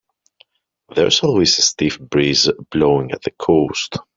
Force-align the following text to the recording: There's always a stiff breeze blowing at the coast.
There's 0.95 1.19
always 1.21 1.59
a 1.59 1.61
stiff 1.61 1.99
breeze 1.99 2.49
blowing 2.71 3.11
at 3.11 3.21
the 3.21 3.29
coast. 3.29 3.99